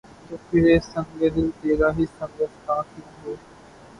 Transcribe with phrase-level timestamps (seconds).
[0.27, 1.47] تو پھر‘ اے سنگ دل!
[1.59, 3.31] تیرا ہی سنگِ آستاں کیوں ہو؟